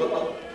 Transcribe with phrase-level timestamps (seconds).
[0.00, 0.49] 고!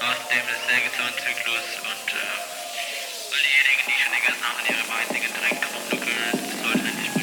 [0.00, 5.18] aus dem Sägezahnzyklus und äh, all diejenigen, die schon die ganze Nacht in ihre Beiße
[5.18, 5.86] gedrängt haben,
[6.62, 7.17] sollten endlich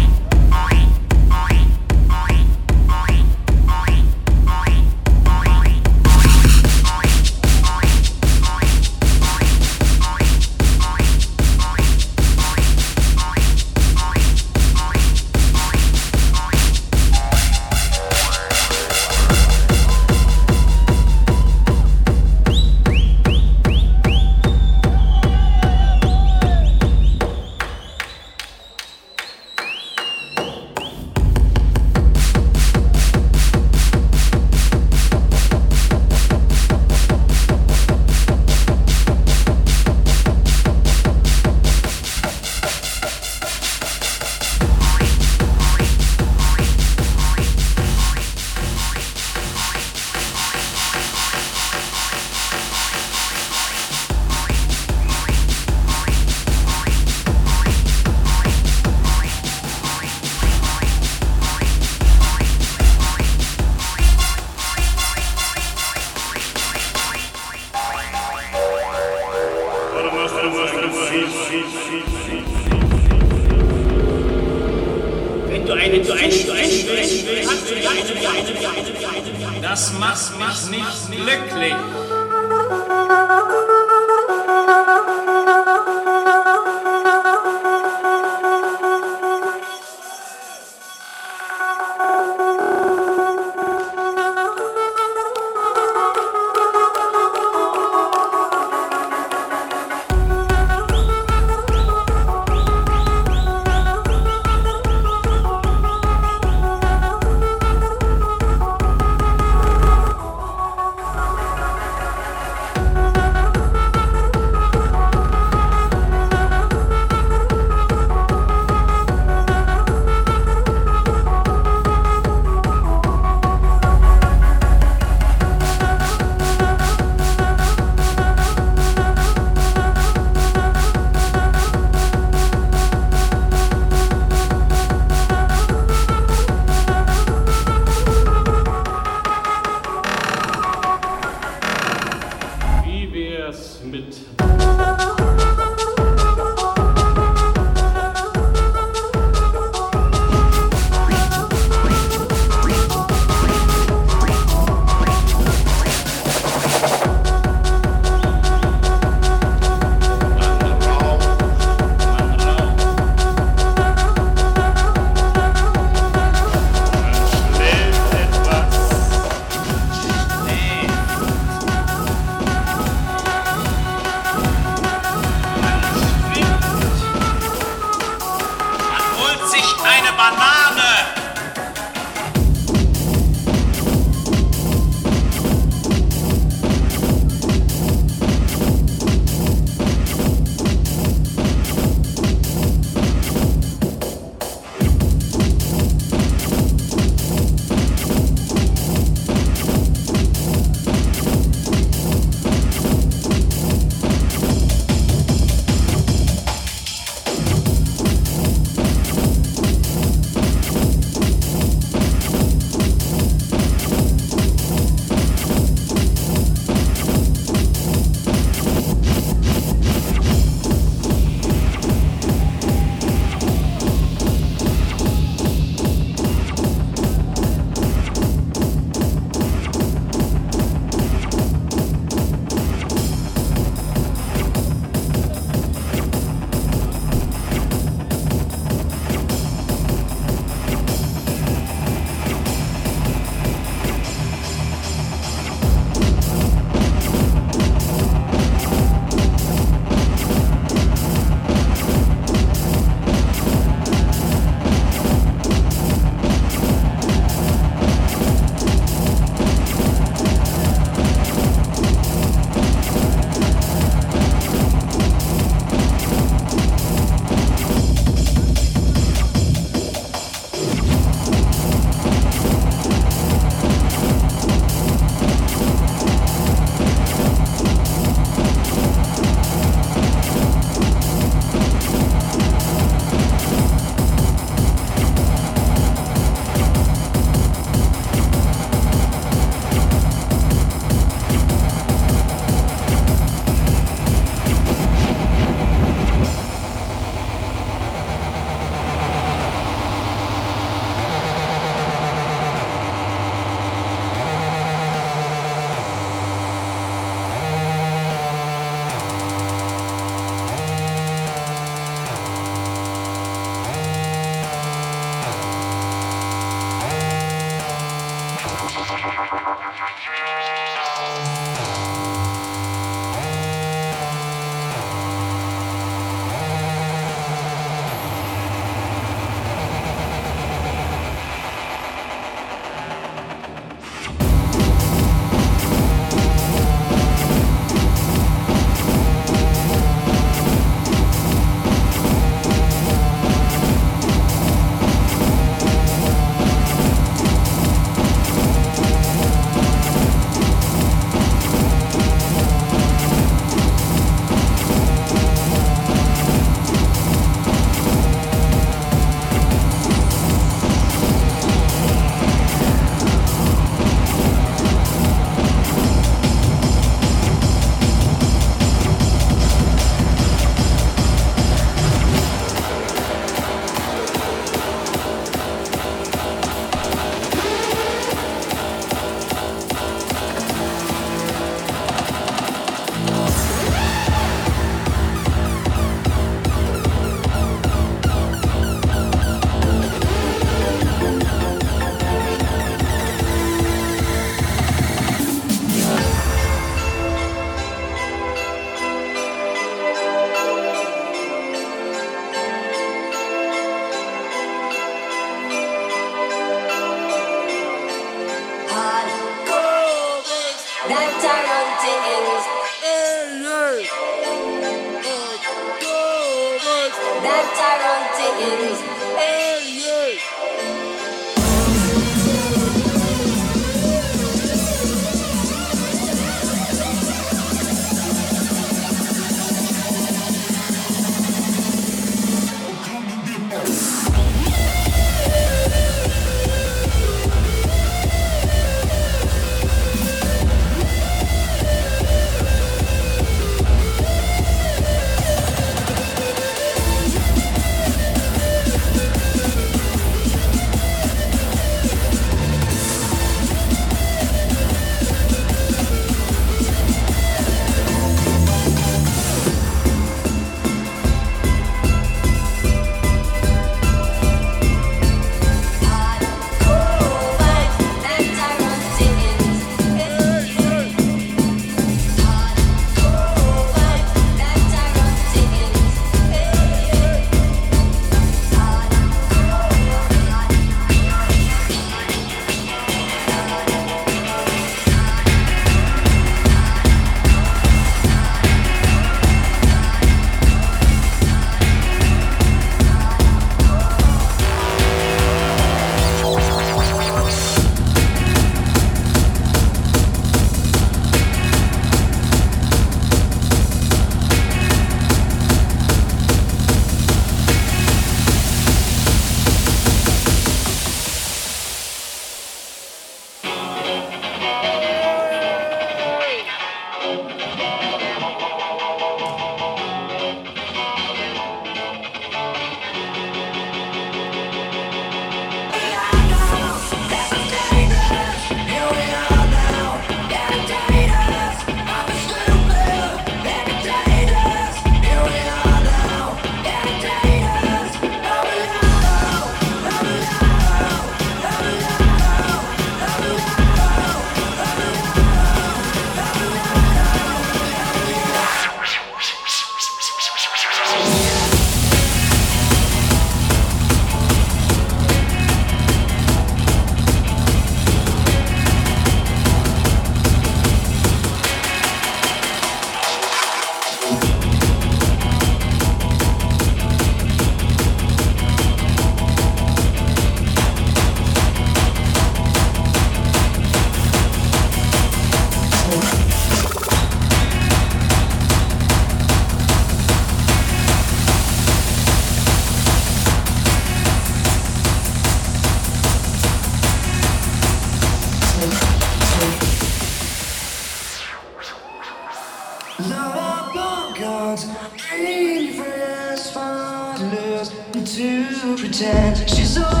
[598.91, 600.00] pretend she's all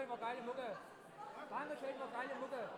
[0.00, 0.76] Dankeschön, war geile Mucke.
[1.50, 2.70] Dankeschön, war geile Mucke.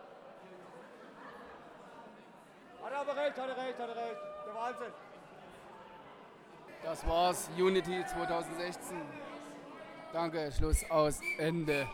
[2.83, 4.21] Hat er aber recht, hat er recht, hat er recht.
[4.45, 4.93] Der Wahnsinn.
[6.83, 9.01] Das war's, Unity 2016.
[10.11, 11.87] Danke, Schluss aus, Ende.